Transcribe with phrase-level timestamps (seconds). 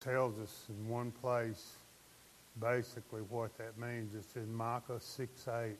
[0.00, 1.74] tells us in one place
[2.60, 4.14] basically what that means.
[4.14, 5.76] It's in Micah 6 8.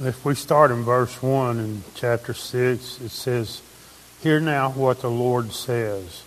[0.00, 3.60] If we start in verse 1 in chapter 6, it says,
[4.22, 6.22] Hear now what the Lord says.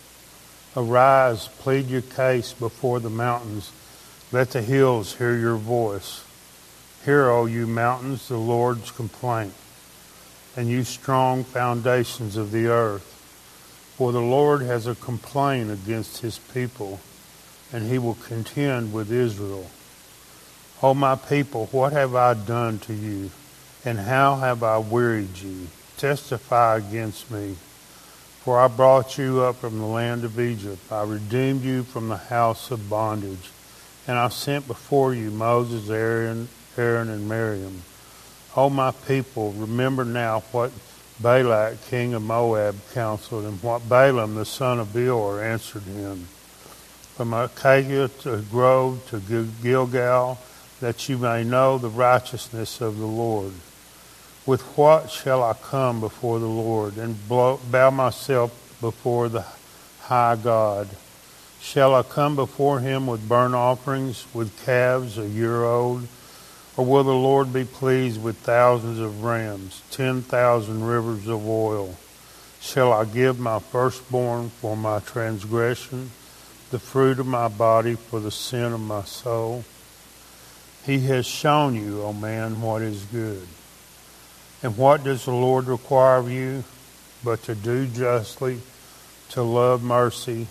[0.75, 3.71] Arise, plead your case before the mountains.
[4.29, 6.25] Let the hills hear your voice.
[7.05, 9.53] Hear, O you mountains, the Lord's complaint,
[10.57, 13.05] and you strong foundations of the earth.
[13.95, 16.99] For the Lord has a complaint against his people,
[17.71, 19.71] and he will contend with Israel.
[20.83, 23.31] O my people, what have I done to you?
[23.83, 25.67] And how have I wearied you?
[25.97, 27.55] Testify against me.
[28.43, 30.91] For I brought you up from the land of Egypt.
[30.91, 33.51] I redeemed you from the house of bondage.
[34.07, 37.83] And I sent before you Moses, Aaron, Aaron and Miriam.
[38.55, 40.71] O my people, remember now what
[41.19, 46.27] Balak, king of Moab, counseled, and what Balaam, the son of Beor, answered him.
[47.15, 49.19] From Acacia to Grove to
[49.61, 50.39] Gilgal,
[50.79, 53.53] that you may know the righteousness of the Lord.
[54.51, 59.45] With what shall I come before the Lord and bow myself before the
[60.01, 60.89] high God?
[61.61, 66.05] Shall I come before him with burnt offerings, with calves a year old?
[66.75, 71.95] Or will the Lord be pleased with thousands of rams, ten thousand rivers of oil?
[72.59, 76.11] Shall I give my firstborn for my transgression,
[76.71, 79.63] the fruit of my body for the sin of my soul?
[80.85, 83.47] He has shown you, O man, what is good.
[84.63, 86.63] And what does the Lord require of you?
[87.23, 88.59] But to do justly,
[89.29, 90.47] to love mercy,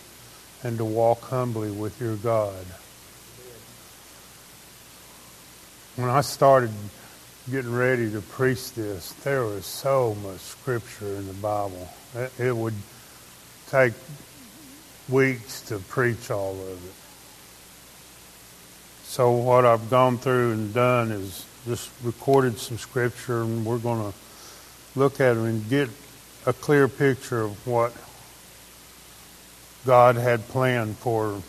[0.63, 2.65] and to walk humbly with your God.
[5.97, 6.71] When I started
[7.51, 11.89] getting ready to preach this, there was so much scripture in the Bible.
[12.39, 12.75] It would
[13.71, 13.95] take
[15.09, 16.95] weeks to preach all of it.
[19.05, 24.13] So what I've gone through and done is just recorded some scripture, and we're going
[24.13, 24.19] to
[24.97, 25.89] look at them and get
[26.47, 27.93] a clear picture of what
[29.85, 31.43] God had planned for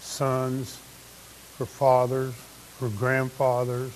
[0.00, 0.76] sons,
[1.56, 2.34] for fathers,
[2.78, 3.92] for grandfathers.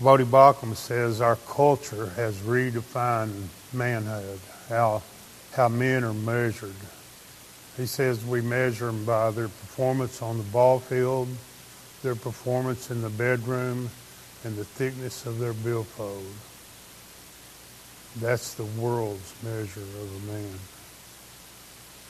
[0.00, 4.38] Voddie Baucham says our culture has redefined manhood,
[4.68, 5.02] how,
[5.52, 6.74] how men are measured.
[7.76, 11.28] He says we measure them by their performance on the ball field,
[12.02, 13.90] their performance in the bedroom
[14.44, 16.24] and the thickness of their billfold.
[18.16, 20.58] That's the world's measure of a man.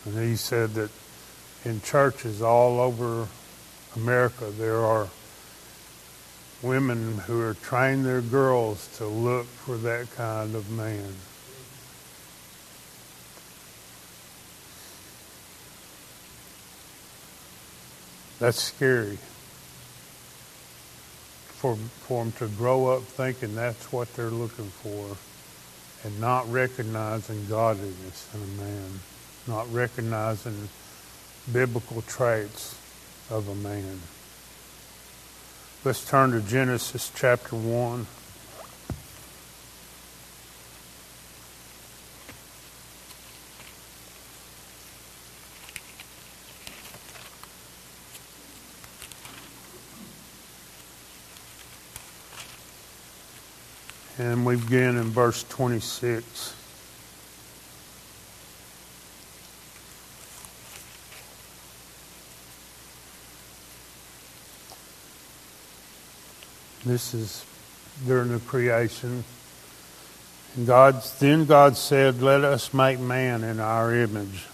[0.04, 0.90] And he said that
[1.64, 3.28] in churches all over
[3.96, 5.08] America, there are
[6.62, 11.14] women who are training their girls to look for that kind of man.
[18.38, 19.18] That's scary
[21.58, 25.16] for, for them to grow up thinking that's what they're looking for
[26.04, 29.00] and not recognizing godliness in a man,
[29.48, 30.68] not recognizing
[31.52, 32.78] biblical traits
[33.28, 34.00] of a man.
[35.84, 38.06] Let's turn to Genesis chapter 1.
[54.18, 56.54] And we begin in verse 26.
[66.84, 67.44] This is
[68.06, 69.22] during the creation.
[70.56, 74.46] And God, then God said, Let us make man in our image,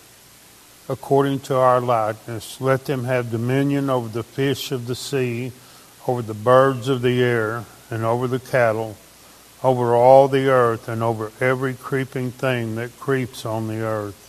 [0.90, 2.61] according to our likeness.
[2.61, 5.52] Let them have dominion over the fish of the sea,
[6.06, 8.99] over the birds of the air, and over the cattle
[9.64, 14.20] over all the earth and over every creeping thing that creeps on the earth.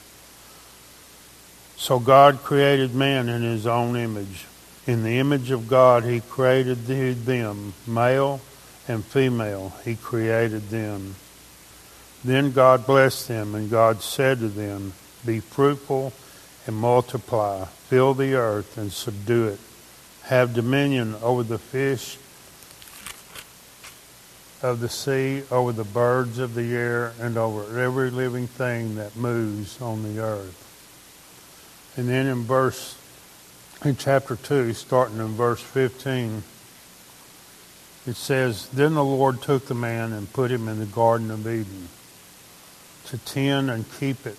[1.75, 4.45] So God created man in his own image.
[4.87, 6.85] In the image of God he created
[7.25, 8.39] them, male
[8.87, 11.15] and female, he created them.
[12.23, 14.93] Then God blessed them, and God said to them,
[15.25, 16.13] Be fruitful
[16.65, 19.59] and multiply, fill the earth and subdue it,
[20.23, 22.17] have dominion over the fish
[24.65, 29.15] of the sea, over the birds of the air, and over every living thing that
[29.15, 31.93] moves on the earth.
[31.95, 32.97] And then in verse,
[33.83, 36.43] in chapter 2, starting in verse 15,
[38.07, 41.47] it says, Then the Lord took the man and put him in the Garden of
[41.47, 41.87] Eden
[43.05, 44.37] to tend and keep it.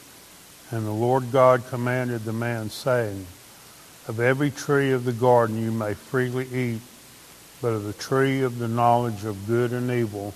[0.72, 3.26] And the Lord God commanded the man, saying,
[4.08, 6.80] Of every tree of the garden you may freely eat,
[7.66, 10.32] but of the tree of the knowledge of good and evil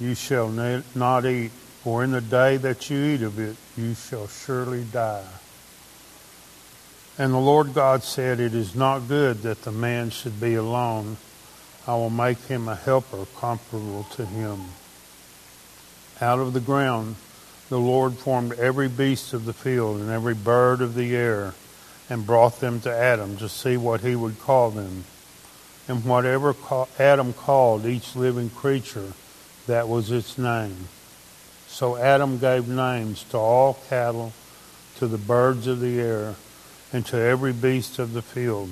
[0.00, 1.52] you shall not eat,
[1.84, 5.22] for in the day that you eat of it you shall surely die.
[7.16, 11.16] And the Lord God said, It is not good that the man should be alone.
[11.86, 14.58] I will make him a helper comparable to him.
[16.20, 17.14] Out of the ground
[17.68, 21.54] the Lord formed every beast of the field and every bird of the air
[22.10, 25.04] and brought them to Adam to see what he would call them.
[25.86, 26.54] And whatever
[26.98, 29.12] Adam called each living creature,
[29.66, 30.88] that was its name.
[31.68, 34.32] So Adam gave names to all cattle,
[34.98, 36.36] to the birds of the air,
[36.92, 38.70] and to every beast of the field.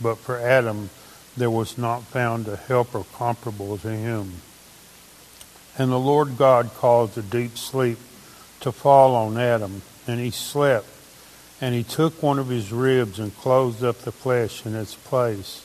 [0.00, 0.90] But for Adam
[1.36, 4.34] there was not found a helper comparable to him.
[5.76, 7.98] And the Lord God caused a deep sleep
[8.60, 10.86] to fall on Adam, and he slept.
[11.60, 15.64] And he took one of his ribs and closed up the flesh in its place.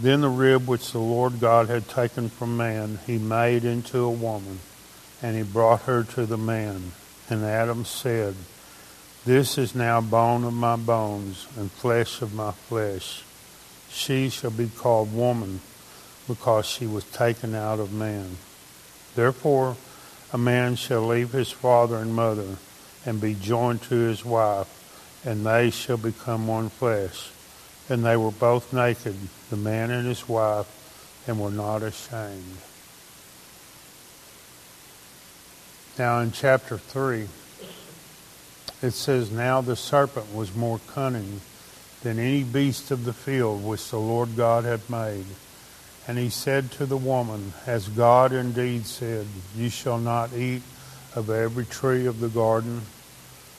[0.00, 4.10] Then the rib which the Lord God had taken from man, he made into a
[4.10, 4.60] woman,
[5.20, 6.92] and he brought her to the man.
[7.28, 8.36] And Adam said,
[9.24, 13.24] This is now bone of my bones and flesh of my flesh.
[13.90, 15.60] She shall be called woman,
[16.28, 18.36] because she was taken out of man.
[19.16, 19.76] Therefore,
[20.32, 22.56] a man shall leave his father and mother
[23.04, 24.68] and be joined to his wife,
[25.24, 27.30] and they shall become one flesh.
[27.88, 29.16] And they were both naked,
[29.50, 30.66] the man and his wife,
[31.26, 32.58] and were not ashamed.
[35.98, 37.26] Now in chapter 3,
[38.82, 41.40] it says, Now the serpent was more cunning
[42.02, 45.26] than any beast of the field which the Lord God had made.
[46.06, 49.26] And he said to the woman, As God indeed said,
[49.56, 50.62] You shall not eat
[51.14, 52.82] of every tree of the garden.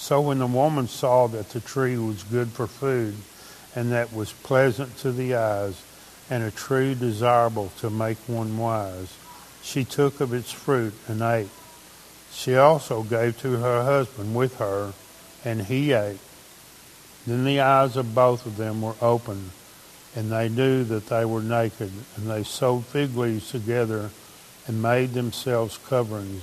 [0.00, 3.14] So when the woman saw that the tree was good for food
[3.76, 5.80] and that was pleasant to the eyes
[6.30, 9.14] and a tree desirable to make one wise,
[9.62, 11.50] she took of its fruit and ate.
[12.32, 14.94] She also gave to her husband with her,
[15.44, 16.18] and he ate.
[17.26, 19.50] Then the eyes of both of them were opened
[20.16, 24.10] and they knew that they were naked, and they sewed fig leaves together
[24.66, 26.42] and made themselves coverings.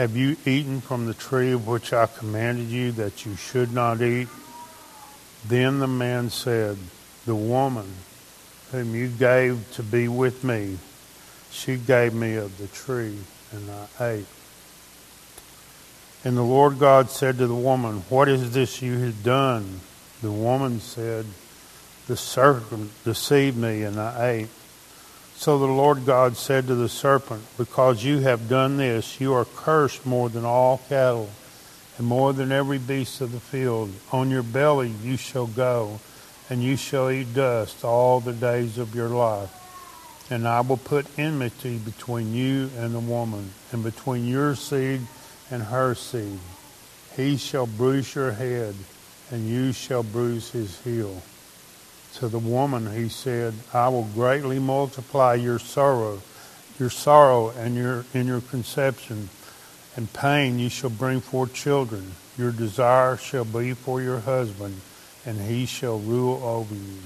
[0.00, 4.00] Have you eaten from the tree of which I commanded you that you should not
[4.00, 4.28] eat?
[5.46, 6.78] Then the man said,
[7.26, 7.92] The woman
[8.72, 10.78] whom you gave to be with me,
[11.50, 13.18] she gave me of the tree,
[13.52, 14.26] and I ate.
[16.24, 19.80] And the Lord God said to the woman, What is this you have done?
[20.22, 21.26] The woman said,
[22.06, 24.48] The serpent deceived me, and I ate.
[25.40, 29.46] So the Lord God said to the serpent, Because you have done this, you are
[29.46, 31.30] cursed more than all cattle,
[31.96, 33.90] and more than every beast of the field.
[34.12, 35.98] On your belly you shall go,
[36.50, 39.48] and you shall eat dust all the days of your life.
[40.30, 45.00] And I will put enmity between you and the woman, and between your seed
[45.50, 46.38] and her seed.
[47.16, 48.74] He shall bruise your head,
[49.30, 51.22] and you shall bruise his heel.
[52.16, 56.20] To the woman he said, I will greatly multiply your sorrow,
[56.78, 59.30] your sorrow and your in your conception,
[59.96, 62.12] and pain you shall bring forth children.
[62.36, 64.80] Your desire shall be for your husband,
[65.24, 66.98] and he shall rule over you.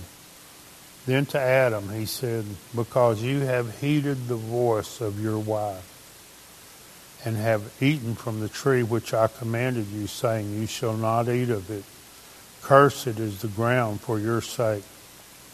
[1.07, 5.91] Then to Adam he said, Because you have heeded the voice of your wife,
[7.25, 11.51] and have eaten from the tree which I commanded you, saying, You shall not eat
[11.51, 11.85] of it.
[12.63, 14.85] Cursed is the ground for your sake.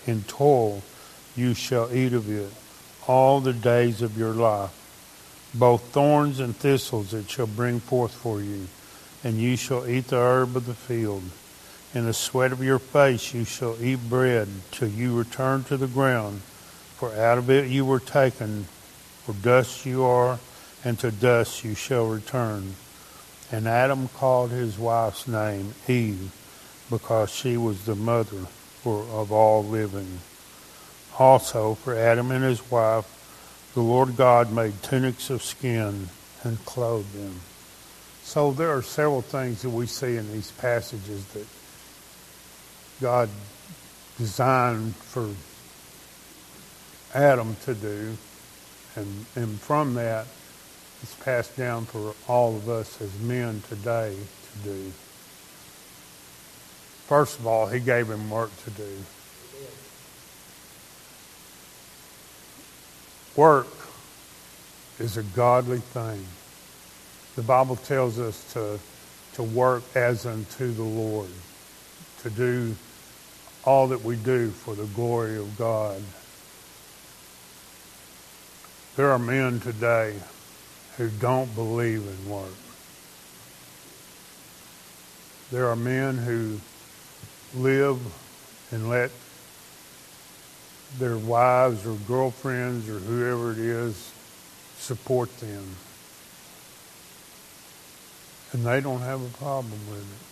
[0.07, 0.83] In toil
[1.37, 2.53] you shall eat of it
[3.07, 4.71] all the days of your life.
[5.55, 8.69] Both thorns and thistles it shall bring forth for you,
[9.25, 11.25] and you shall eat the herb of the field.
[11.93, 15.89] In the sweat of your face you shall eat bread till you return to the
[15.89, 16.43] ground,
[16.97, 18.67] for out of it you were taken,
[19.25, 20.39] for dust you are,
[20.85, 22.77] and to dust you shall return.
[23.51, 26.31] And Adam called his wife's name Eve,
[26.89, 28.47] because she was the mother
[28.83, 30.19] for, of all living.
[31.19, 33.07] Also, for Adam and his wife,
[33.75, 36.09] the Lord God made tunics of skin
[36.43, 37.41] and clothed them.
[38.23, 41.47] So there are several things that we see in these passages that
[43.01, 43.29] God
[44.19, 45.31] designed for
[47.15, 48.17] Adam to do,
[48.95, 50.27] and, and from that,
[51.03, 54.93] it's passed down for all of us as men today to do.
[57.11, 58.89] First of all, he gave him work to do.
[63.35, 63.67] Work
[65.01, 66.25] is a godly thing.
[67.35, 68.79] The Bible tells us to,
[69.33, 71.31] to work as unto the Lord,
[72.23, 72.77] to do
[73.65, 76.01] all that we do for the glory of God.
[78.95, 80.15] There are men today
[80.97, 82.55] who don't believe in work.
[85.51, 86.61] There are men who
[87.55, 87.99] live
[88.71, 89.11] and let
[90.99, 94.13] their wives or girlfriends or whoever it is
[94.79, 95.77] support them.
[98.53, 100.27] And they don't have a problem with it.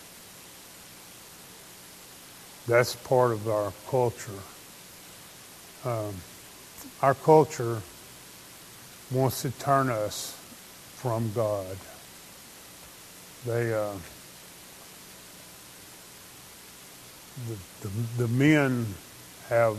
[2.69, 4.33] That's part of our culture.
[5.85, 6.15] Um,
[7.01, 7.81] our culture
[9.11, 10.37] wants to turn us
[10.97, 11.79] from God.
[13.47, 13.93] They, uh,
[17.47, 18.87] the, the, the men
[19.49, 19.77] have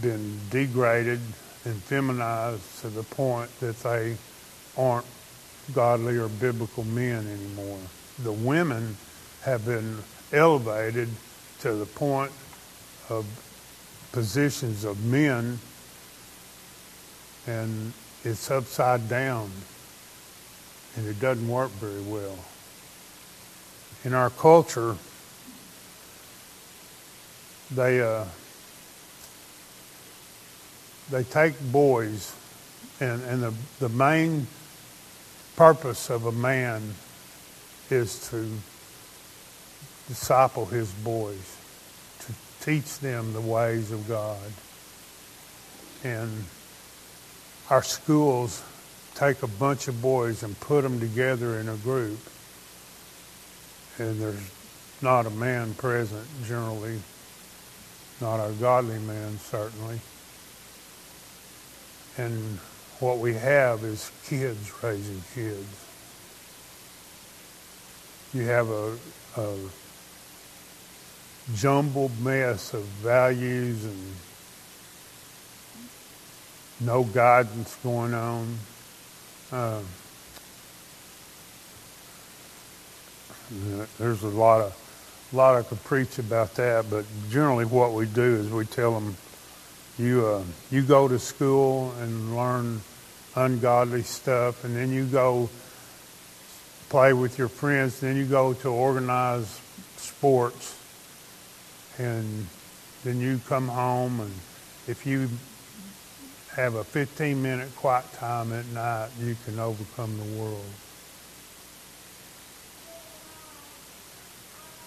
[0.00, 1.20] been degraded
[1.64, 4.16] and feminized to the point that they
[4.76, 5.06] aren't
[5.72, 7.78] godly or biblical men anymore.
[8.22, 8.96] The women
[9.42, 9.98] have been
[10.32, 11.08] elevated
[11.60, 12.32] to the point
[13.08, 13.26] of
[14.12, 15.58] positions of men
[17.46, 17.92] and
[18.24, 19.50] it's upside down
[20.96, 22.38] and it doesn't work very well.
[24.04, 24.96] In our culture,
[27.70, 28.24] they uh,
[31.10, 32.34] they take boys,
[33.00, 34.46] and, and the, the main
[35.56, 36.94] purpose of a man
[37.90, 38.48] is to
[40.08, 41.56] disciple his boys,
[42.20, 42.32] to
[42.64, 44.38] teach them the ways of God.
[46.02, 46.44] And
[47.70, 48.62] our schools
[49.14, 52.18] take a bunch of boys and put them together in a group,
[53.98, 54.50] and there's
[55.02, 57.00] not a man present generally,
[58.20, 60.00] not a godly man certainly.
[62.16, 62.58] And
[63.00, 65.84] what we have is kids raising kids.
[68.32, 68.96] You have a,
[69.36, 69.56] a
[71.54, 74.14] jumbled mess of values and
[76.80, 78.58] no guidance going on.
[79.52, 79.80] Uh,
[83.98, 84.83] there's a lot of
[85.32, 88.92] a lot I could preach about that, but generally what we do is we tell
[88.92, 89.16] them
[89.98, 92.80] you uh, you go to school and learn
[93.36, 95.48] ungodly stuff, and then you go
[96.88, 99.60] play with your friends, then you go to organized
[99.96, 100.78] sports,
[101.98, 102.46] and
[103.04, 104.32] then you come home, and
[104.86, 105.28] if you
[106.54, 110.64] have a 15 minute quiet time at night, you can overcome the world.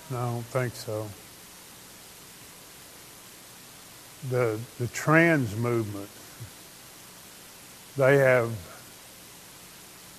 [0.09, 1.07] No, I don't think so
[4.29, 6.09] the, the trans movement,
[7.95, 8.51] they have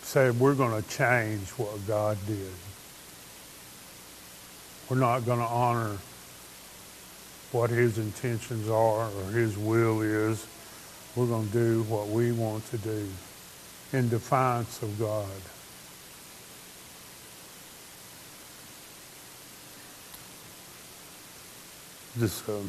[0.02, 2.52] said we're going to change what God did.
[4.88, 5.99] We're not going to honor
[7.52, 10.47] what his intentions are or his will is.
[11.14, 13.09] We're going to do what we want to do
[13.92, 15.26] in defiance of God.
[22.21, 22.69] Uh,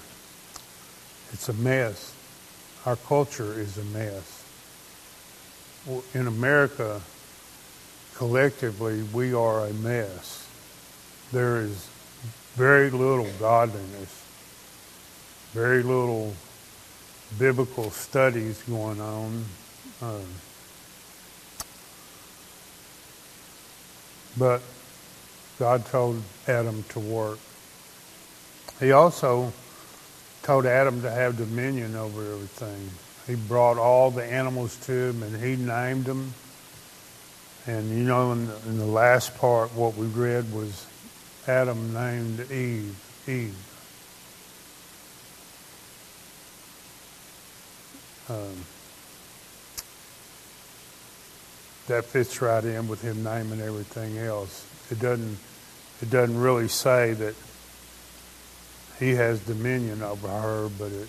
[1.31, 2.13] it's a mess.
[2.85, 4.43] Our culture is a mess.
[6.13, 7.01] In America,
[8.15, 10.47] collectively, we are a mess.
[11.31, 11.87] There is
[12.55, 14.23] very little godliness,
[15.53, 16.33] very little
[17.37, 19.45] biblical studies going on.
[20.01, 20.19] Uh,
[24.37, 24.61] But
[25.57, 27.39] God told Adam to work.
[28.79, 29.51] He also
[30.43, 32.89] told Adam to have dominion over everything.
[33.27, 36.33] He brought all the animals to him and he named them.
[37.67, 40.87] And you know, in the, in the last part, what we read was
[41.47, 42.95] Adam named Eve,
[43.27, 43.55] Eve.
[48.29, 48.63] Um,
[51.87, 54.65] that fits right in with him naming everything else.
[54.89, 55.37] It doesn't.
[56.01, 57.35] It doesn't really say that
[58.99, 61.07] he has dominion over her, but it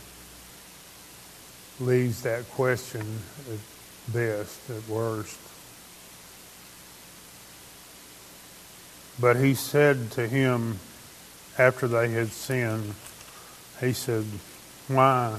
[1.81, 3.05] leaves that question
[3.51, 5.39] at best, at worst.
[9.21, 10.79] But he said to him
[11.59, 12.95] after they had sinned,
[13.81, 14.25] he said,
[14.89, 15.39] Why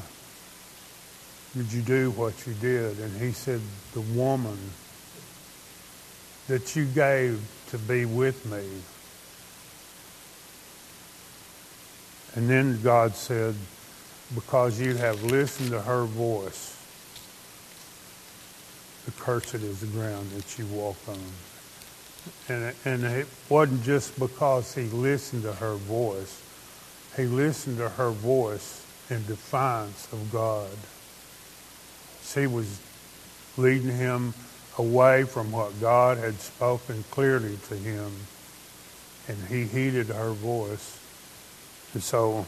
[1.56, 3.00] did you do what you did?
[3.00, 3.62] And he said,
[3.94, 4.58] The woman
[6.48, 8.64] that you gave to be with me.
[12.36, 13.56] And then God said,
[14.34, 16.78] Because you have listened to her voice,
[19.06, 21.18] the accursed is the ground that you walk on.
[22.48, 26.42] And, and it wasn't just because he listened to her voice.
[27.18, 30.70] He listened to her voice in defiance of God.
[32.24, 32.80] She was
[33.58, 34.34] leading him
[34.78, 38.12] away from what God had spoken clearly to him,
[39.28, 41.01] and he heeded her voice.
[41.94, 42.46] And so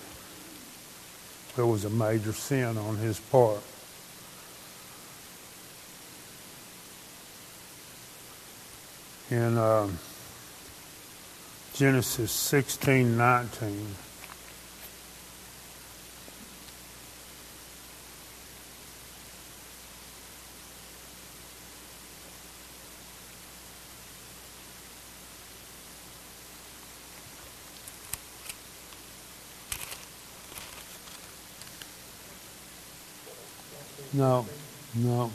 [1.56, 3.62] there was a major sin on his part.
[9.34, 9.88] in uh,
[11.74, 13.88] Genesis 16 19.
[34.24, 34.46] No,
[34.96, 35.32] no.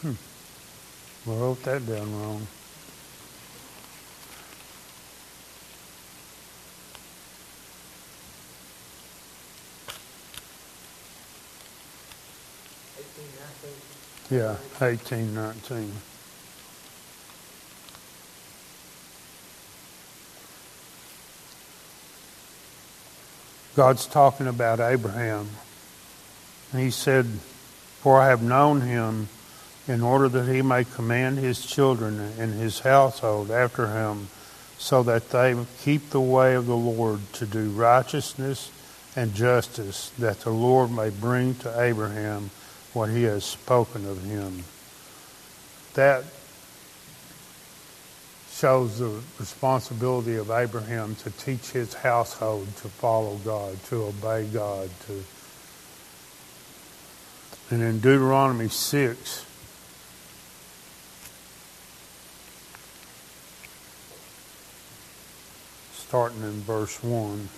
[0.00, 0.12] Hmm.
[1.26, 2.46] I wrote that down wrong.
[14.30, 15.92] Yeah, eighteen nineteen.
[23.78, 25.48] God's talking about Abraham.
[26.72, 27.26] And he said,
[28.00, 29.28] For I have known him
[29.86, 34.30] in order that he may command his children and his household after him,
[34.78, 38.72] so that they keep the way of the Lord to do righteousness
[39.14, 42.50] and justice, that the Lord may bring to Abraham
[42.92, 44.64] what he has spoken of him.
[45.94, 46.24] That
[48.58, 54.90] shows the responsibility of Abraham to teach his household to follow God, to obey God,
[55.06, 55.22] to
[57.70, 59.44] and in Deuteronomy 6,
[65.92, 67.48] starting in verse 1.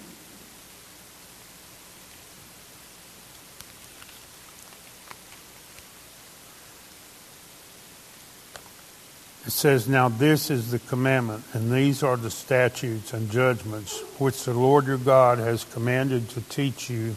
[9.51, 14.45] It says, Now this is the commandment, and these are the statutes and judgments which
[14.45, 17.17] the Lord your God has commanded to teach you,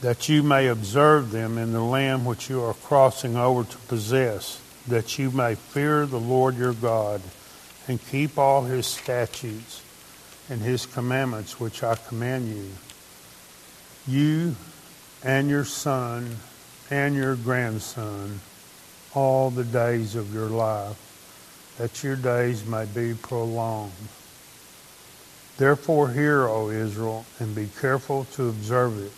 [0.00, 4.60] that you may observe them in the land which you are crossing over to possess,
[4.88, 7.22] that you may fear the Lord your God
[7.86, 9.84] and keep all his statutes
[10.50, 12.70] and his commandments which I command you.
[14.08, 14.56] You
[15.22, 16.38] and your son
[16.90, 18.40] and your grandson
[19.14, 20.96] all the days of your life,
[21.78, 23.92] that your days may be prolonged.
[25.58, 29.12] Therefore hear, O Israel, and be careful to observe it,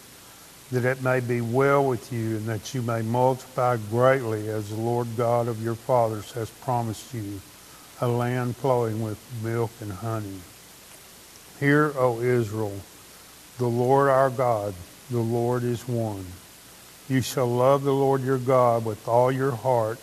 [0.72, 4.76] that it may be well with you, and that you may multiply greatly as the
[4.76, 7.40] Lord God of your fathers has promised you
[8.00, 10.40] a land flowing with milk and honey.
[11.60, 12.80] Hear, O Israel,
[13.58, 14.74] the Lord our God,
[15.10, 16.26] the Lord is one.
[17.08, 19.98] You shall love the Lord your God with all your heart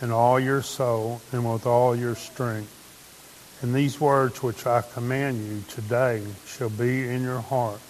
[0.00, 2.70] and all your soul and with all your strength.
[3.62, 7.80] And these words which I command you today shall be in your heart.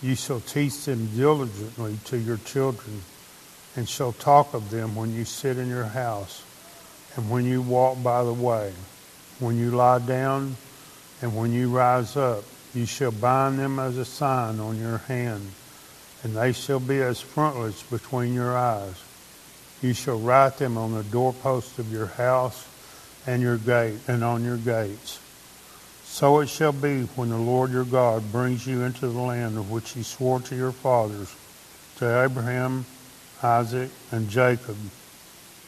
[0.00, 3.02] You shall teach them diligently to your children
[3.74, 6.44] and shall talk of them when you sit in your house
[7.16, 8.72] and when you walk by the way,
[9.38, 10.56] when you lie down,
[11.22, 12.44] and when you rise up.
[12.74, 15.52] You shall bind them as a sign on your hand,
[16.22, 18.94] and they shall be as frontlets between your eyes.
[19.80, 22.68] You shall write them on the doorposts of your house
[23.26, 25.18] and your gate and on your gates.
[26.04, 29.70] So it shall be when the Lord your God brings you into the land of
[29.70, 31.34] which he swore to your fathers,
[31.96, 32.84] to Abraham,
[33.42, 34.76] Isaac, and Jacob,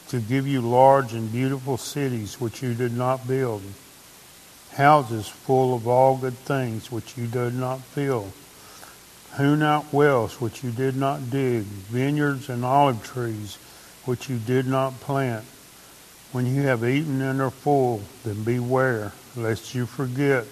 [0.09, 3.63] to give you large and beautiful cities which you did not build,
[4.73, 8.31] houses full of all good things which you did not fill,
[9.37, 13.57] hewn out wells which you did not dig, vineyards and olive trees
[14.05, 15.43] which you did not plant.
[16.31, 20.45] When you have eaten and are full, then beware, lest you forget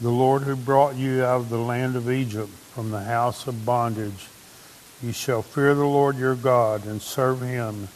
[0.00, 3.66] the Lord who brought you out of the land of Egypt from the house of
[3.66, 4.28] bondage.
[5.02, 7.88] You shall fear the Lord your God and serve him,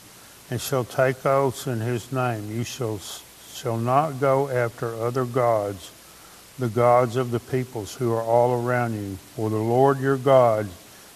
[0.51, 2.51] and shall take oaths in his name.
[2.51, 3.01] You shall,
[3.55, 5.91] shall not go after other gods,
[6.59, 10.69] the gods of the peoples who are all around you, for the Lord your God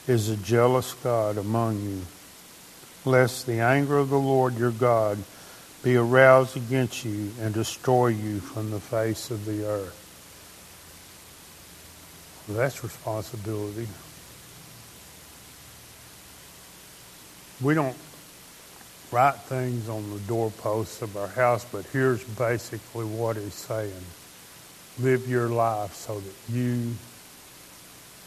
[0.07, 2.03] is a jealous God among you
[3.07, 5.19] lest the anger of the Lord your God
[5.83, 10.03] be aroused against you and destroy you from the face of the earth.
[12.49, 13.87] Well, that's responsibility.
[17.61, 17.97] We don't
[19.13, 23.93] write things on the doorposts of our house, but here's basically what he's saying.
[24.99, 26.95] Live your life so that you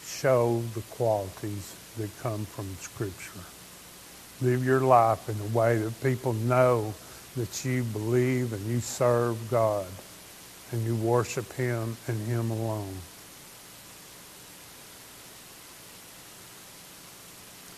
[0.03, 3.41] show the qualities that come from Scripture
[4.41, 6.93] live your life in a way that people know
[7.35, 9.85] that you believe and you serve God
[10.71, 12.95] and you worship Him and Him alone.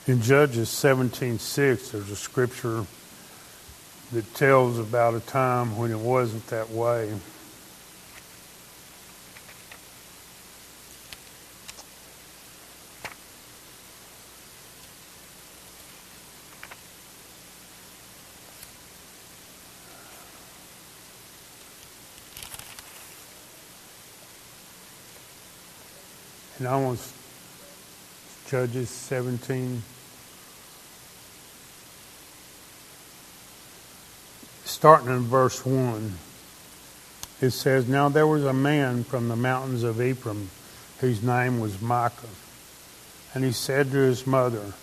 [0.08, 2.86] In Judges 17:6, there's a scripture
[4.12, 7.14] that tells about a time when it wasn't that way.
[26.62, 27.12] And almost
[28.46, 29.82] Judges 17.
[34.64, 36.14] Starting in verse 1,
[37.42, 40.52] it says, Now there was a man from the mountains of Ephraim
[41.00, 42.28] whose name was Micah.
[43.34, 44.74] And he said to his mother,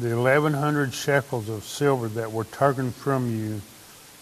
[0.00, 3.60] The eleven hundred shekels of silver that were taken from you,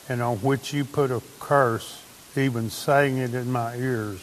[0.07, 2.03] and on which you put a curse,
[2.37, 4.23] even saying it in my ears,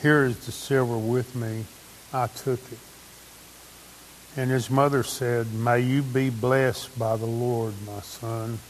[0.00, 1.66] here is the silver with me
[2.12, 2.78] I took it.
[4.36, 8.60] And his mother said, May you be blessed by the Lord, my son.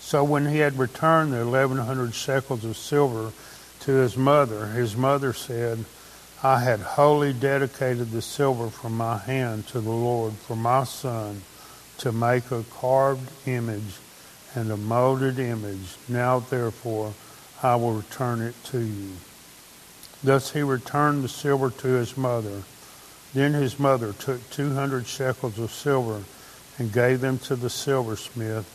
[0.00, 3.32] So when he had returned the 1100 shekels of silver
[3.80, 5.84] to his mother, his mother said,
[6.42, 11.42] I had wholly dedicated the silver from my hand to the Lord for my son
[11.98, 13.98] to make a carved image
[14.54, 15.96] and a molded image.
[16.08, 17.12] Now therefore
[17.62, 19.12] I will return it to you.
[20.22, 22.62] Thus he returned the silver to his mother.
[23.32, 26.22] Then his mother took two hundred shekels of silver
[26.78, 28.66] and gave them to the silversmith,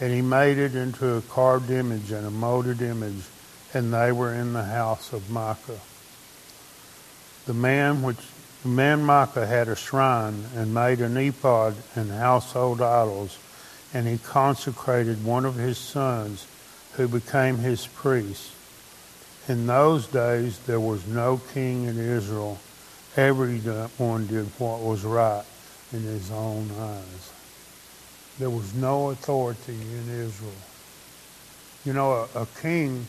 [0.00, 3.24] and he made it into a carved image and a molded image,
[3.72, 5.80] and they were in the house of Micah.
[7.46, 8.18] The man which
[8.62, 13.38] the man Micah had a shrine and made an ephod and household idols,
[13.92, 16.46] and he consecrated one of his sons,
[16.92, 18.52] who became his priest.
[19.48, 22.58] In those days there was no king in Israel.
[23.16, 25.44] Everyone did what was right
[25.92, 27.32] in his own eyes.
[28.38, 30.52] There was no authority in Israel.
[31.84, 33.06] You know, a, a king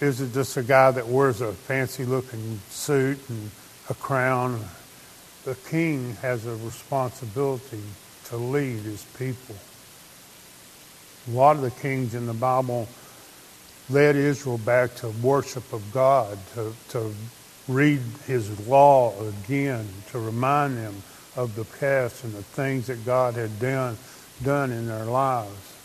[0.00, 3.50] isn't just a guy that wears a fancy looking suit and
[3.88, 4.60] a crown.
[5.44, 7.82] The king has a responsibility
[8.24, 9.56] to lead his people.
[11.28, 12.88] A lot of the kings in the Bible
[13.90, 17.12] led Israel back to worship of God, to, to
[17.68, 21.02] read his law again, to remind them
[21.36, 23.96] of the past and the things that God had done,
[24.42, 25.76] done in their lives.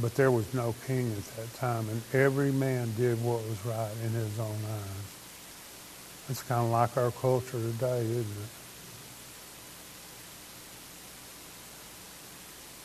[0.00, 3.92] But there was no king at that time, and every man did what was right
[4.04, 5.16] in his own eyes.
[6.28, 8.48] It's kind of like our culture today, isn't it?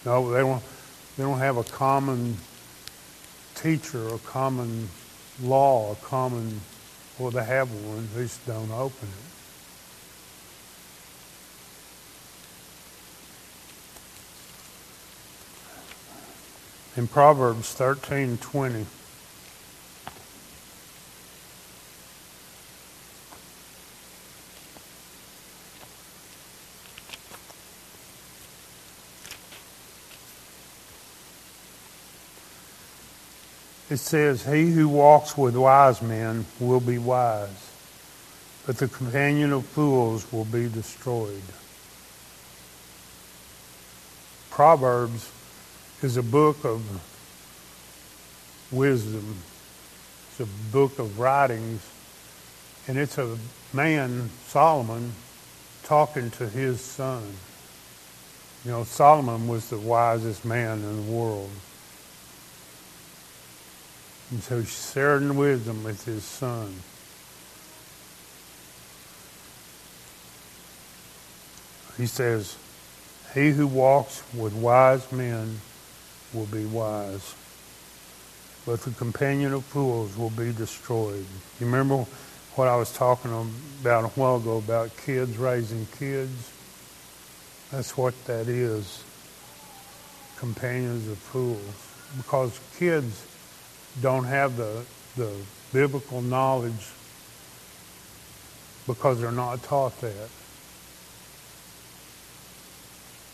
[0.05, 0.63] No, they don't.
[1.17, 2.37] They don't have a common
[3.61, 4.87] teacher, a common
[5.41, 6.61] law, a common,
[7.19, 9.13] well, they have one, they just don't open it.
[16.99, 18.85] In Proverbs 13, 20,
[33.91, 37.69] it says, He who walks with wise men will be wise,
[38.65, 41.41] but the companion of fools will be destroyed.
[44.49, 45.29] Proverbs
[46.01, 46.81] is a book of
[48.71, 49.35] wisdom.
[50.29, 51.85] It's a book of writings,
[52.87, 53.37] and it's a
[53.73, 55.11] man, Solomon,
[55.83, 57.23] talking to his son.
[58.63, 61.51] You know, Solomon was the wisest man in the world.
[64.31, 66.73] And so sharing wisdom with his son.
[71.97, 72.55] He says,
[73.33, 75.59] He who walks with wise men
[76.33, 77.35] will be wise,
[78.65, 81.25] but the companion of fools will be destroyed.
[81.59, 82.05] You remember
[82.55, 83.31] what I was talking
[83.81, 86.51] about a while ago about kids raising kids?
[87.69, 89.03] That's what that is.
[90.37, 91.59] Companions of fools.
[92.17, 93.25] Because kids
[93.99, 94.85] don't have the,
[95.17, 95.33] the
[95.73, 96.89] biblical knowledge
[98.87, 100.29] because they're not taught that.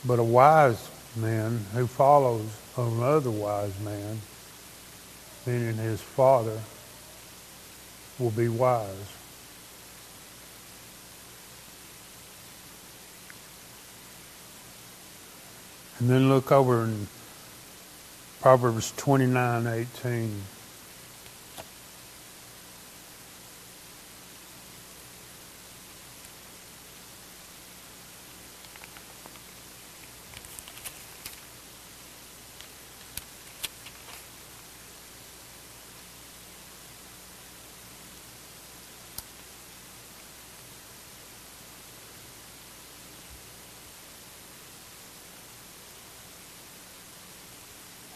[0.06, 2.46] But a wise man who follows
[2.78, 4.20] another wise man,
[5.46, 6.60] meaning his father,
[8.20, 9.14] will be wise.
[16.00, 17.08] And then look over in
[18.48, 20.32] Proverbs 29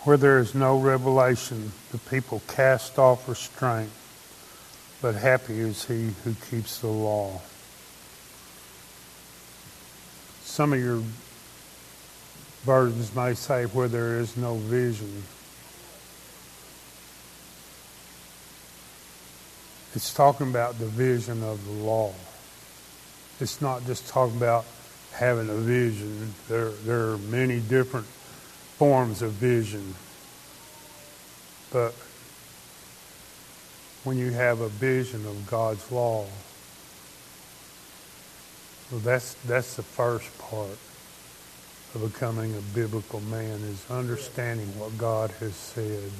[0.03, 3.91] Where there is no revelation, the people cast off restraint,
[4.99, 7.39] but happy is he who keeps the law.
[10.41, 11.03] Some of your
[12.63, 15.23] versions may say where there is no vision.
[19.93, 22.13] It's talking about the vision of the law.
[23.39, 24.65] It's not just talking about
[25.11, 26.33] having a vision.
[26.47, 28.07] There, there are many different
[28.81, 29.93] forms of vision.
[31.71, 31.93] But
[34.03, 36.25] when you have a vision of God's law,
[38.89, 40.79] well, that's that's the first part
[41.93, 46.11] of becoming a biblical man is understanding what God has said.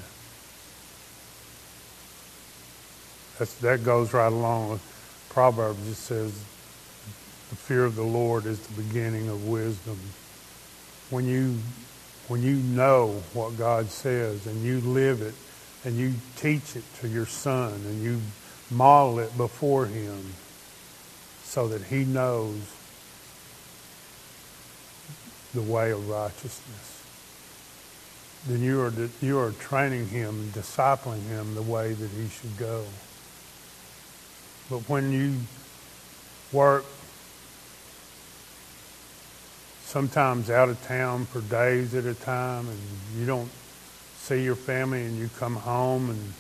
[3.40, 5.88] That's, that goes right along with Proverbs.
[5.88, 6.32] It says,
[7.50, 9.98] "The fear of the Lord is the beginning of wisdom."
[11.10, 11.58] When you
[12.32, 15.34] when you know what God says and you live it
[15.84, 18.22] and you teach it to your son and you
[18.70, 20.34] model it before him
[21.44, 22.74] so that he knows
[25.54, 27.04] the way of righteousness,
[28.48, 32.86] then you are, you are training him, discipling him the way that he should go.
[34.70, 35.36] But when you
[36.54, 36.86] work
[39.92, 42.80] sometimes out of town for days at a time and
[43.18, 43.52] you don't
[44.16, 46.34] see your family and you come home and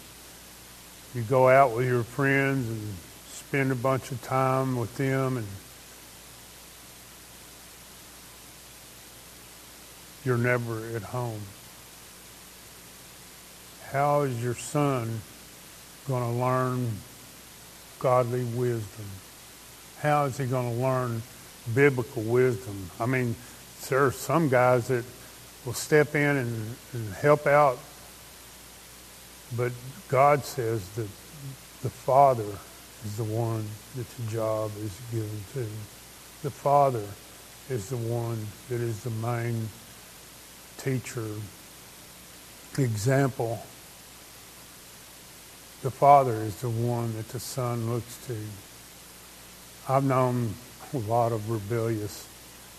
[1.14, 2.94] you go out with your friends and
[3.28, 5.48] spend a bunch of time with them and
[10.24, 11.42] you're never at home.
[13.92, 15.20] How is your son
[16.08, 16.90] going to learn
[18.00, 19.08] godly wisdom?
[20.00, 21.22] How is he going to learn
[21.74, 22.90] biblical wisdom.
[23.00, 23.36] I mean,
[23.90, 25.06] there are some guys that
[25.66, 27.78] will step in and, and help out,
[29.56, 29.72] but
[30.08, 31.08] God says that
[31.82, 32.46] the Father
[33.06, 35.68] is the one that the job is given to.
[36.44, 37.04] The Father
[37.70, 39.70] is the one that is the main
[40.78, 41.28] teacher,
[42.78, 43.64] example.
[45.82, 48.38] The Father is the one that the Son looks to.
[49.90, 50.54] I've known
[51.00, 52.28] lot of rebellious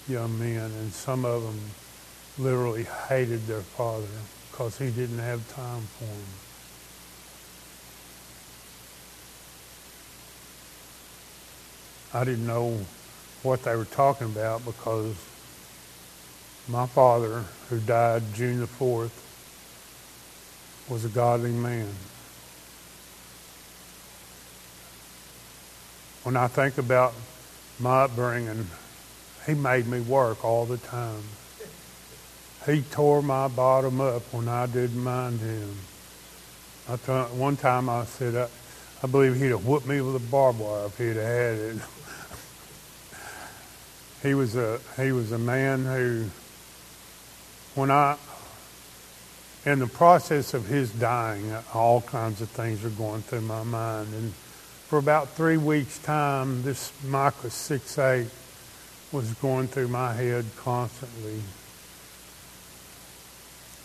[0.09, 1.61] young men, and some of them
[2.39, 4.07] literally hated their father
[4.51, 6.25] because he didn't have time for them.
[12.15, 12.79] I didn't know
[13.43, 15.17] what they were talking about because
[16.69, 19.11] my father, who died June the 4th,
[20.89, 21.89] was a godly man.
[26.23, 27.15] When I think about
[27.79, 28.67] my upbringing,
[29.47, 31.23] he made me work all the time.
[32.67, 35.77] He tore my bottom up when I didn't mind him.
[36.89, 38.49] I thought one time I said I,
[39.05, 41.77] I believe he'd have whooped me with a barbed wire if he'd have had it.
[44.23, 46.27] he was a he was a man who
[47.75, 48.17] when I
[49.65, 54.13] in the process of his dying, all kinds of things were going through my mind.
[54.13, 54.33] And
[54.93, 58.27] for about three weeks' time, this Micah 6 8
[59.11, 61.41] was going through my head constantly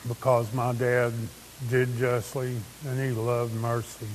[0.06, 1.14] because my dad
[1.70, 4.06] did justly and he loved mercy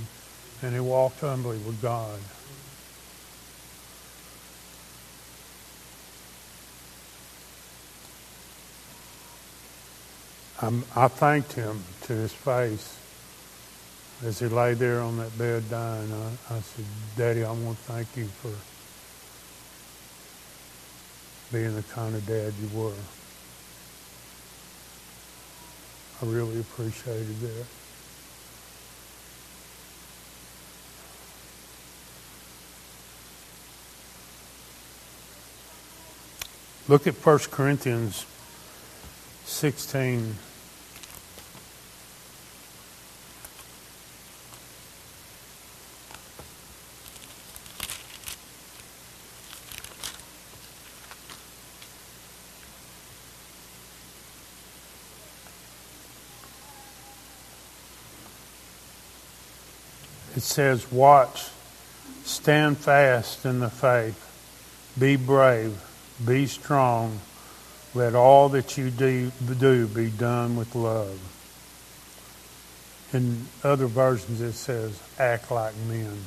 [0.61, 2.21] and he walked humbly with God.
[10.61, 13.02] I'm, i thanked him to his face
[14.25, 16.13] as he lay there on that bed dying.
[16.13, 16.85] I, I said,
[17.17, 18.53] Daddy, I want to thank you for
[21.53, 22.93] being the kind of dad you were.
[26.23, 27.67] I really appreciated that.
[36.89, 38.25] Look at 1 Corinthians
[39.45, 40.37] 16.
[60.53, 61.49] Says, Watch,
[62.25, 64.19] stand fast in the faith,
[64.99, 65.83] be brave,
[66.25, 67.19] be strong.
[67.95, 71.19] Let all that you do, do be done with love.
[73.13, 76.27] In other versions, it says, Act like men.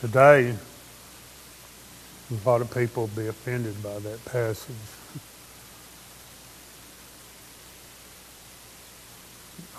[0.00, 0.54] Today,
[2.30, 4.76] a lot of people will be offended by that passage.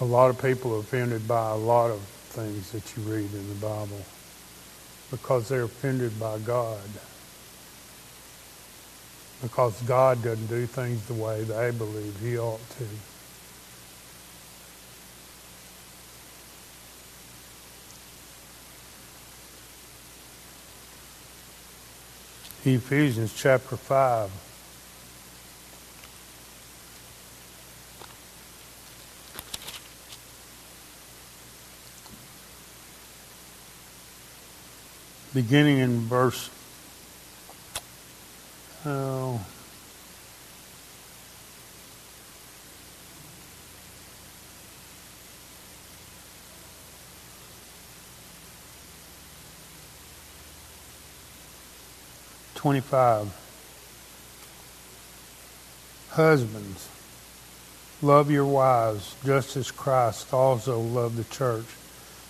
[0.02, 3.50] A lot of people are offended by a lot of things that you read in
[3.50, 4.06] the Bible
[5.12, 6.80] because they're offended by God.
[9.42, 12.86] Because God doesn't do things the way they believe He ought to.
[22.70, 24.49] Ephesians chapter 5.
[35.34, 36.50] Beginning in verse
[38.86, 39.38] uh,
[52.56, 53.34] twenty-five,
[56.10, 56.90] Husbands,
[58.02, 61.66] love your wives, just as Christ also loved the church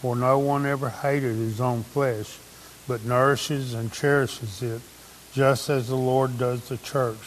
[0.00, 2.38] For no one ever hated his own flesh,
[2.86, 4.80] but nourishes and cherishes it,
[5.32, 7.18] just as the Lord does the church.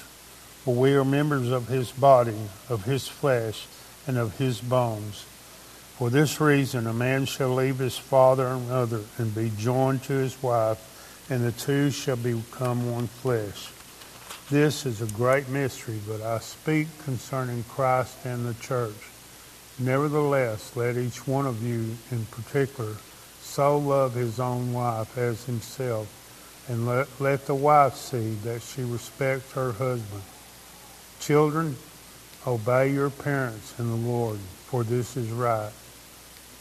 [0.63, 2.37] For we are members of his body,
[2.69, 3.67] of his flesh,
[4.07, 5.25] and of his bones.
[5.97, 10.13] For this reason, a man shall leave his father and mother and be joined to
[10.13, 13.69] his wife, and the two shall become one flesh.
[14.49, 19.10] This is a great mystery, but I speak concerning Christ and the church.
[19.79, 22.95] Nevertheless, let each one of you in particular
[23.41, 26.07] so love his own wife as himself,
[26.69, 30.21] and let, let the wife see that she respects her husband.
[31.19, 31.75] Children,
[32.47, 35.71] obey your parents in the Lord, for this is right.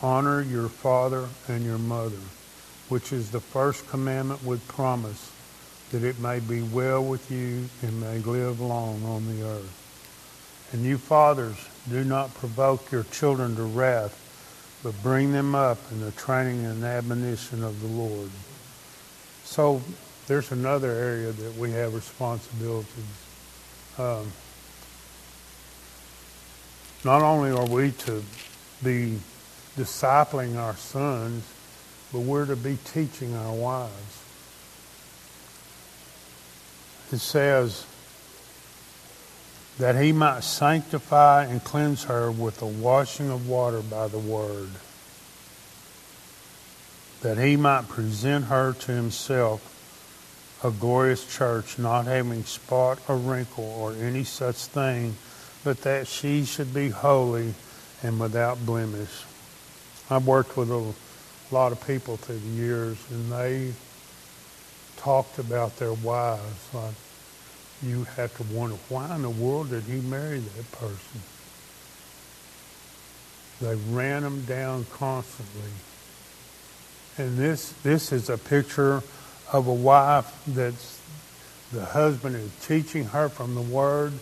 [0.03, 2.17] Honor your father and your mother,
[2.89, 5.31] which is the first commandment with promise,
[5.93, 10.69] that it may be well with you and may live long on the earth.
[10.73, 11.57] And you fathers,
[11.89, 14.17] do not provoke your children to wrath,
[14.83, 18.31] but bring them up in the training and admonition of the Lord.
[19.45, 19.83] So
[20.27, 22.87] there's another area that we have responsibilities.
[23.99, 24.31] Um,
[27.05, 28.23] not only are we to
[28.85, 29.19] be
[29.77, 31.45] discipling our sons,
[32.13, 34.23] but we're to be teaching our wives.
[37.13, 37.87] It says,
[39.81, 44.69] that he might sanctify and cleanse her with the washing of water by the word,
[47.23, 49.67] that he might present her to himself
[50.63, 55.17] a glorious church, not having spot or wrinkle or any such thing,
[55.65, 57.55] but that she should be holy
[58.03, 59.25] and without blemish.
[60.11, 60.93] I've worked with a
[61.51, 63.73] lot of people through the years, and they
[64.99, 66.95] talked about their wives like
[67.83, 71.21] you have to wonder why in the world did he marry that person?
[73.61, 75.71] They ran him down constantly.
[77.19, 79.03] And this this is a picture
[79.53, 81.01] of a wife that's
[81.73, 84.13] the husband is teaching her from the word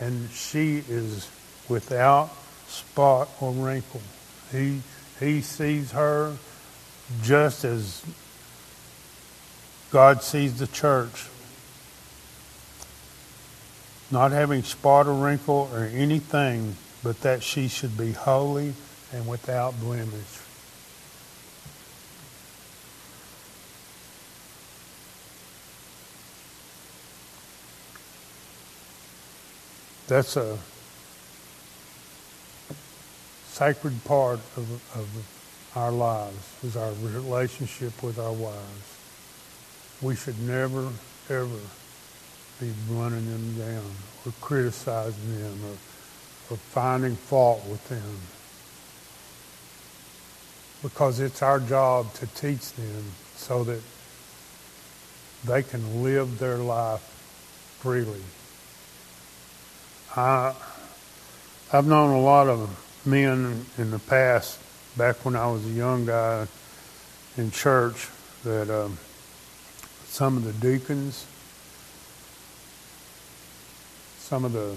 [0.00, 1.28] and she is
[1.68, 2.30] without
[2.66, 4.02] spot or wrinkle.
[4.50, 4.80] He
[5.20, 6.36] he sees her
[7.22, 8.02] just as
[9.90, 11.28] God sees the church
[14.12, 18.74] not having spot or wrinkle or anything, but that she should be holy
[19.12, 20.38] and without blemish.
[30.08, 30.58] That's a
[33.48, 35.08] sacred part of, of
[35.74, 38.98] our lives, is our relationship with our wives.
[40.02, 40.90] We should never,
[41.30, 41.48] ever
[42.62, 43.90] be running them down
[44.24, 48.16] or criticizing them or, or finding fault with them.
[50.80, 53.04] Because it's our job to teach them
[53.34, 53.80] so that
[55.44, 57.00] they can live their life
[57.80, 58.22] freely.
[60.16, 60.54] I,
[61.72, 64.60] I've known a lot of men in the past,
[64.96, 66.46] back when I was a young guy
[67.36, 68.08] in church,
[68.44, 68.98] that um,
[70.04, 71.26] some of the deacons
[74.32, 74.74] some of the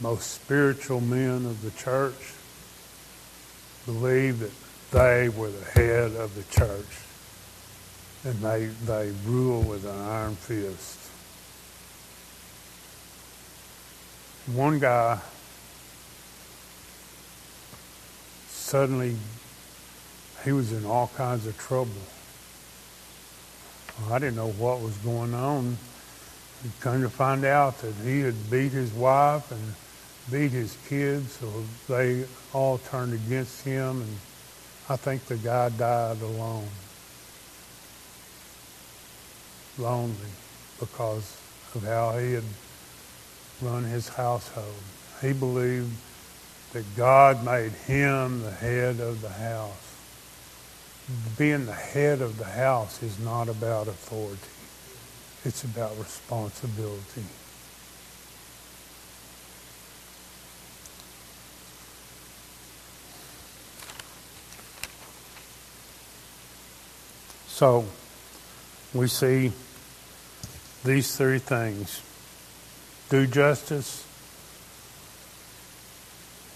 [0.00, 2.32] most spiritual men of the church
[3.84, 4.50] believed that
[4.92, 6.86] they were the head of the church
[8.24, 10.98] and they, they rule with an iron fist.
[14.56, 15.20] One guy
[18.48, 19.16] suddenly
[20.46, 21.92] he was in all kinds of trouble.
[24.10, 25.76] I didn't know what was going on.
[26.64, 29.74] We come to find out that he had beat his wife and
[30.30, 34.16] beat his kids, so they all turned against him, and
[34.88, 36.68] I think the guy died alone.
[39.78, 40.32] Lonely
[40.80, 41.36] because
[41.74, 42.44] of how he had
[43.62, 44.82] run his household.
[45.20, 45.92] He believed
[46.72, 49.94] that God made him the head of the house.
[51.38, 54.57] Being the head of the house is not about authority.
[55.44, 57.24] It's about responsibility.
[67.46, 67.84] So,
[68.94, 69.52] we see
[70.84, 72.02] these three things
[73.08, 74.04] do justice.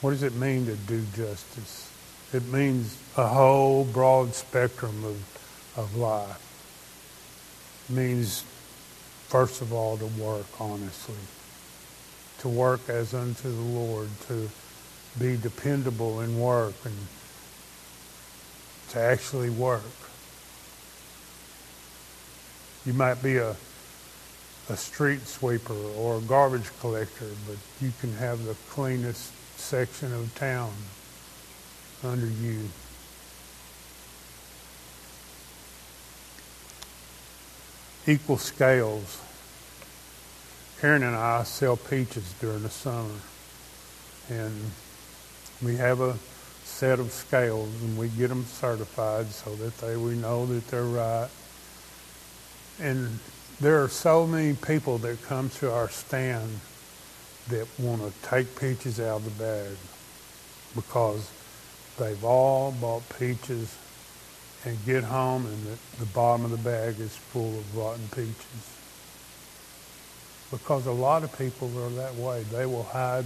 [0.01, 1.91] What does it mean to do justice?
[2.33, 6.41] It means a whole broad spectrum of, of life.
[7.89, 8.45] It means
[9.33, 11.14] first of all, to work honestly,
[12.39, 14.51] to work as unto the Lord, to
[15.18, 16.95] be dependable in work and
[18.91, 19.80] to actually work.
[22.85, 23.57] You might be a,
[24.68, 30.35] a street sweeper or a garbage collector, but you can have the cleanest section of
[30.35, 30.74] town
[32.05, 32.68] under you.
[38.07, 39.20] Equal scales.
[40.80, 43.14] Karen and I sell peaches during the summer,
[44.28, 44.72] and
[45.62, 46.16] we have a
[46.64, 50.82] set of scales, and we get them certified so that they we know that they're
[50.82, 51.28] right.
[52.80, 53.20] And
[53.61, 56.61] there are so many people that come to our stand
[57.48, 59.76] that want to take peaches out of the bag
[60.74, 61.30] because
[61.98, 63.76] they've all bought peaches
[64.65, 68.79] and get home and the, the bottom of the bag is full of rotten peaches.
[70.51, 72.43] Because a lot of people are that way.
[72.45, 73.25] They will hide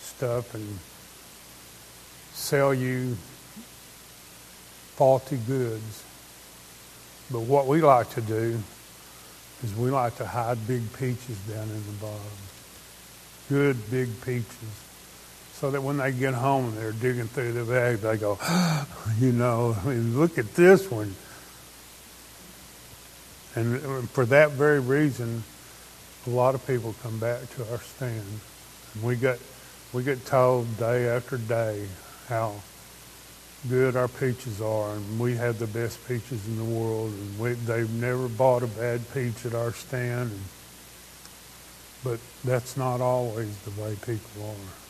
[0.00, 0.78] stuff and
[2.32, 3.16] sell you
[4.94, 6.04] faulty goods.
[7.30, 8.58] But what we like to do
[9.64, 12.20] is we like to hide big peaches down in the bottom.
[13.48, 14.85] Good big peaches
[15.60, 18.38] so that when they get home and they're digging through the bag, they go,
[19.18, 21.14] you know, I mean, look at this one.
[23.54, 25.44] And for that very reason,
[26.26, 28.40] a lot of people come back to our stand
[29.02, 29.38] We get
[29.94, 31.86] we get told day after day
[32.28, 32.56] how
[33.70, 37.52] good our peaches are, and we have the best peaches in the world, and we,
[37.52, 40.32] they've never bought a bad peach at our stand.
[40.32, 40.40] And,
[42.04, 44.85] but that's not always the way people are.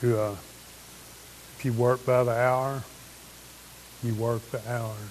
[0.00, 0.36] Uh,
[1.56, 2.84] if you work by the hour,
[4.02, 5.10] you work the hours.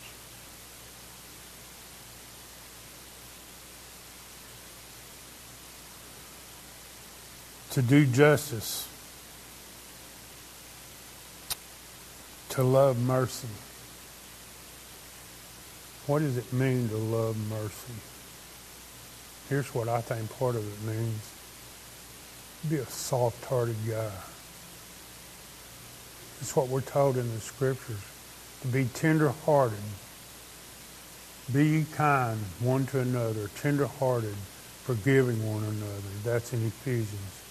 [7.71, 8.87] To do justice,
[12.49, 13.49] to love mercy.
[16.07, 17.93] What does it mean to love mercy?
[19.49, 21.19] Here's what I think part of it means.
[22.69, 24.11] Be a soft-hearted guy.
[26.39, 28.01] It's what we're told in the scriptures.
[28.61, 29.77] To be tender-hearted.
[31.51, 34.35] Be kind one to another, tender-hearted,
[34.83, 36.01] forgiving one another.
[36.23, 37.41] That's in Ephesians.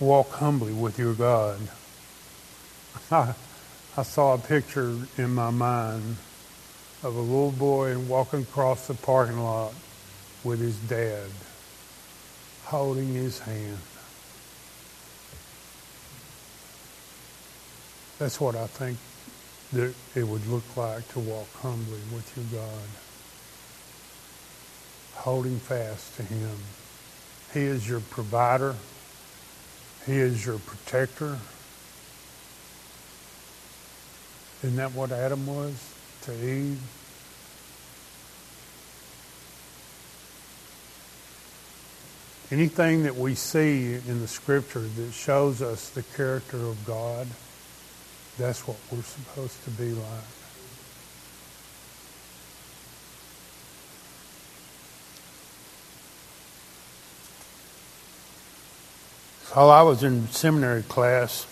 [0.00, 1.60] Walk humbly with your God.
[3.10, 3.34] I,
[3.96, 6.16] I saw a picture in my mind
[7.02, 9.74] of a little boy walking across the parking lot
[10.44, 11.30] with his dad,
[12.64, 13.78] holding his hand.
[18.18, 18.98] That's what I think
[19.72, 22.88] that it would look like to walk humbly with your God,
[25.14, 26.56] holding fast to Him.
[27.52, 28.76] He is your provider.
[30.06, 31.38] He is your protector.
[34.62, 35.74] Isn't that what Adam was
[36.22, 36.80] to Eve?
[42.52, 47.26] Anything that we see in the scripture that shows us the character of God,
[48.36, 50.04] that's what we're supposed to be like.
[59.54, 61.46] While I was in seminary class,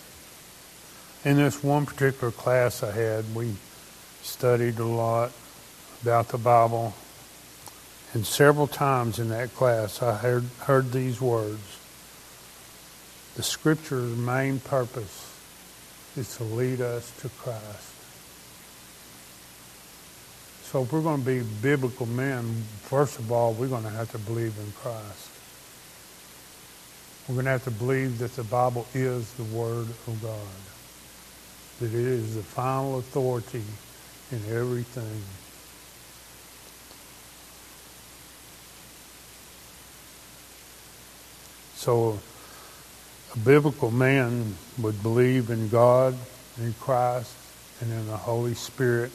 [1.24, 3.54] in this one particular class I had, we
[4.20, 5.32] studied a lot
[6.02, 6.92] about the Bible
[8.12, 11.78] and several times in that class, I heard, heard these words.
[13.36, 15.32] The Scripture's main purpose
[16.16, 17.94] is to lead us to Christ.
[20.64, 24.10] So if we're going to be biblical men, first of all, we're going to have
[24.12, 25.30] to believe in Christ.
[27.28, 30.36] We're going to have to believe that the Bible is the Word of God,
[31.80, 33.62] that it is the final authority
[34.32, 35.22] in everything.
[41.80, 42.20] So
[43.34, 46.14] a biblical man would believe in God,
[46.58, 47.32] in Christ,
[47.80, 49.10] and in the Holy Spirit.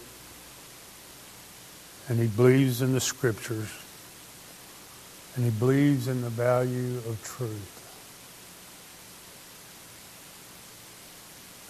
[2.10, 3.70] And he believes in the scriptures.
[5.36, 7.72] And he believes in the value of truth.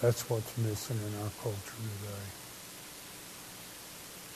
[0.00, 1.58] That's what's missing in our culture
[2.00, 2.26] today.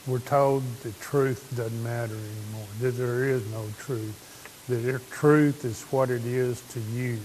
[0.07, 4.30] We're told the truth doesn't matter anymore, that there is no truth
[4.71, 7.19] the truth is what it is to you.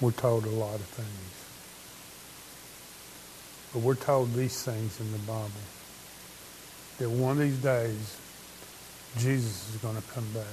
[0.00, 1.08] We're told a lot of things.
[3.72, 5.50] But we're told these things in the Bible.
[6.98, 8.18] That one of these days,
[9.16, 10.44] Jesus is going to come back.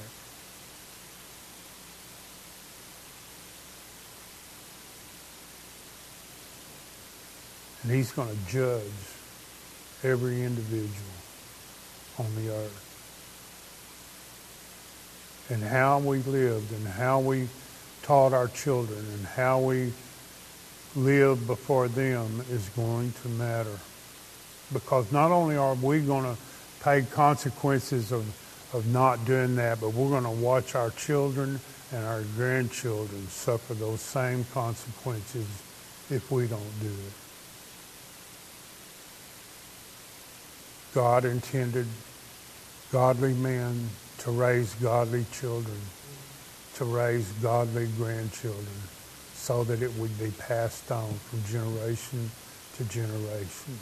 [7.83, 9.18] And he's going to judge
[10.03, 10.89] every individual
[12.17, 12.85] on the earth.
[15.49, 17.47] And how we lived and how we
[18.03, 19.91] taught our children and how we
[20.95, 23.77] lived before them is going to matter.
[24.71, 26.39] Because not only are we going to
[26.83, 28.25] pay consequences of,
[28.73, 31.59] of not doing that, but we're going to watch our children
[31.91, 35.47] and our grandchildren suffer those same consequences
[36.09, 37.18] if we don't do it.
[40.93, 41.87] God intended
[42.91, 45.79] godly men to raise godly children,
[46.75, 48.65] to raise godly grandchildren,
[49.33, 52.31] so that it would be passed on from generation
[52.77, 53.77] to generation.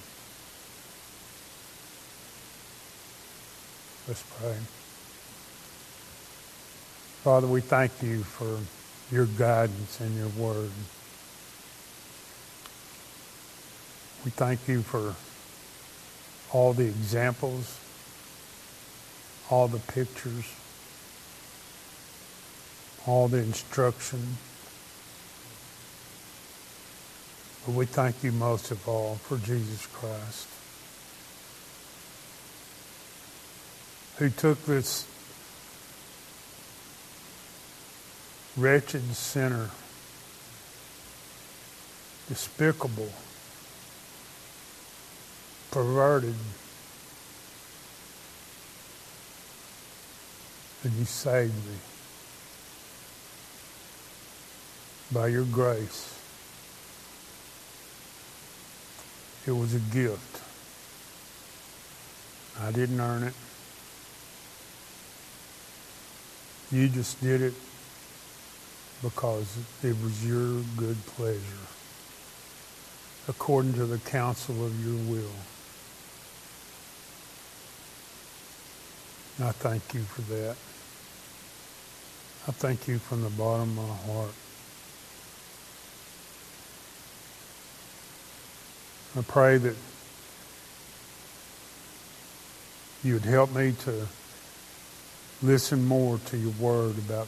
[4.07, 4.55] Let's pray.
[7.23, 8.59] Father, we thank you for
[9.13, 10.71] your guidance and your word.
[14.23, 15.15] We thank you for
[16.51, 17.79] all the examples,
[19.49, 20.45] all the pictures,
[23.05, 24.37] all the instruction.
[27.65, 30.47] But we thank you most of all for Jesus Christ,
[34.17, 35.05] who took this
[38.55, 39.69] wretched sinner,
[42.27, 43.11] despicable,
[45.77, 46.33] perverted,
[50.83, 51.75] and you saved me
[55.11, 56.19] by your grace.
[59.45, 60.41] It was a gift.
[62.59, 63.33] I didn't earn it.
[66.71, 67.53] You just did it
[69.03, 71.67] because it was your good pleasure,
[73.27, 75.29] according to the counsel of your will.
[79.37, 80.55] And I thank you for that.
[82.47, 84.33] I thank you from the bottom of my heart.
[89.17, 89.75] I pray that
[93.03, 94.07] you would help me to
[95.43, 97.27] listen more to your word about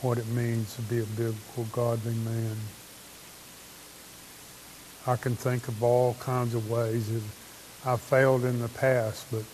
[0.00, 2.56] what it means to be a biblical, godly man.
[5.06, 7.22] I can think of all kinds of ways that
[7.84, 9.44] I've failed in the past, but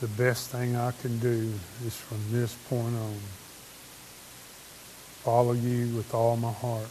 [0.00, 1.52] the best thing I can do
[1.84, 3.16] is from this point on
[5.22, 6.88] follow you with all my heart.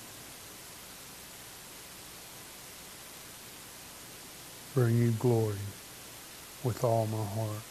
[4.74, 5.56] Bring you glory
[6.64, 7.62] with all my heart.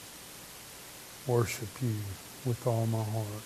[1.26, 1.96] Worship you
[2.46, 3.44] with all my heart.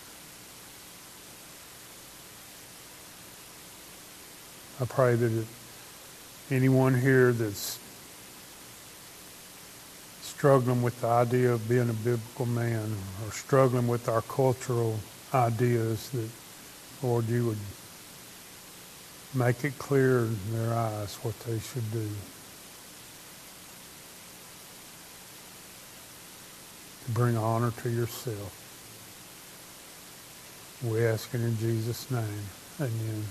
[4.80, 5.47] I pray that
[6.51, 7.80] anyone here that's
[10.39, 14.97] struggling with the idea of being a biblical man or struggling with our cultural
[15.34, 16.28] ideas that,
[17.03, 17.59] Lord, you would
[19.34, 22.09] make it clear in their eyes what they should do.
[27.07, 28.55] To bring honor to yourself.
[30.84, 32.45] We ask it in Jesus' name.
[32.78, 33.24] Amen.